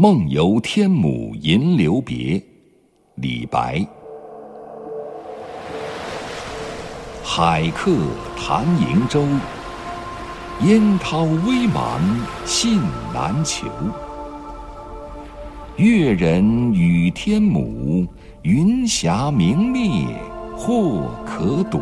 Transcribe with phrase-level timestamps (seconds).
[0.00, 2.40] 梦游天姥吟留别，
[3.16, 3.84] 李白。
[7.24, 7.90] 海客
[8.36, 9.26] 谈瀛洲，
[10.60, 11.98] 烟涛微茫
[12.44, 12.80] 信
[13.12, 13.66] 难求。
[15.74, 18.06] 越人语天姥，
[18.42, 20.06] 云霞明灭
[20.56, 21.80] 或可睹。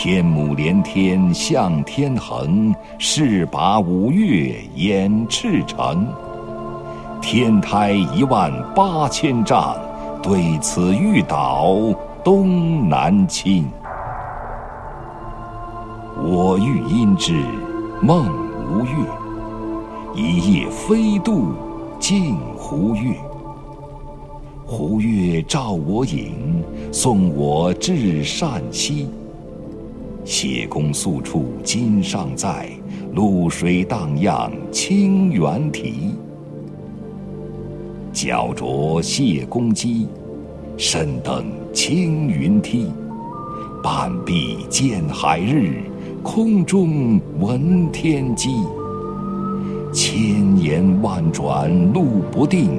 [0.00, 6.06] 天姥连天向天横，势拔五岳掩赤城。
[7.20, 9.76] 天台一万八千丈，
[10.22, 11.74] 对此欲倒
[12.22, 13.66] 东南倾。
[16.22, 17.42] 我欲因之
[18.00, 18.32] 梦
[18.70, 21.52] 吴越，一夜飞渡
[21.98, 23.16] 镜湖月。
[24.64, 29.10] 湖月照我影，送我至善溪。
[30.30, 32.68] 谢公宿处今尚在，
[33.14, 36.14] 渌水荡漾清猿啼。
[38.12, 40.06] 脚着谢公屐，
[40.76, 42.92] 身登青云梯。
[43.82, 45.80] 半壁见海日，
[46.22, 48.50] 空中闻天鸡。
[49.94, 52.72] 千言万转路不定，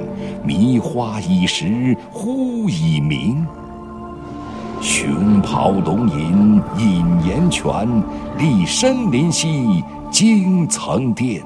[0.46, 3.44] 迷花易时忽已明。
[4.80, 7.86] 熊咆龙吟引岩泉，
[8.38, 11.42] 立深林兮惊层巅。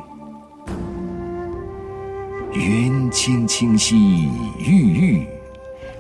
[2.52, 5.26] 云青青兮郁郁，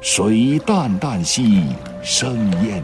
[0.00, 1.64] 水淡淡兮
[2.02, 2.80] 生烟。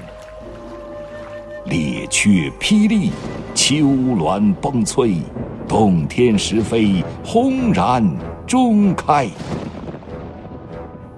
[1.67, 3.13] 列却霹雳，
[3.55, 5.19] 丘峦崩摧，
[5.69, 8.05] 洞天石扉，轰然
[8.49, 9.29] 中开。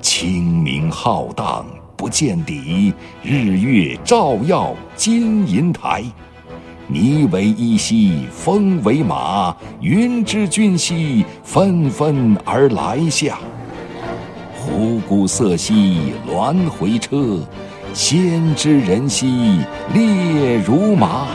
[0.02, 1.64] 清明浩荡。
[2.02, 6.02] 不见底，日月照耀金银台。
[6.90, 13.38] 霓为衣兮风为马，云之君兮纷纷而来下。
[14.52, 17.38] 虎鼓瑟兮鸾回车，
[17.94, 19.60] 仙之人兮
[19.94, 21.28] 列如麻。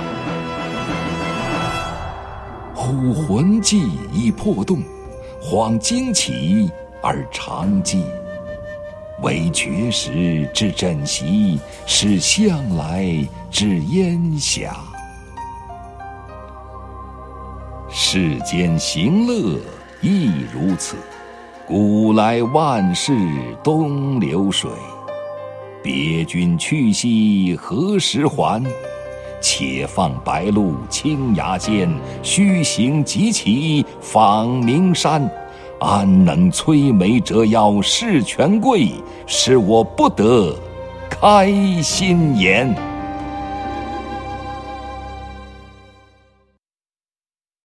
[2.76, 4.84] 忽魂悸已魄动，
[5.42, 6.70] 恍惊起
[7.02, 8.02] 而长寂。
[9.24, 13.04] 惟绝食之枕席，是向来
[13.50, 14.78] 之烟霞。
[17.90, 19.60] 世间行乐
[20.02, 20.96] 亦如此，
[21.66, 23.12] 古来万事
[23.64, 24.70] 东流水。
[25.82, 28.64] 别君去兮何时还？
[29.42, 31.92] 且放白鹿青崖间，
[32.22, 35.28] 须行即骑访名山。
[35.80, 38.92] 安能摧眉折腰事权贵，
[39.26, 40.56] 使我不得
[41.10, 41.52] 开
[41.82, 42.97] 心颜。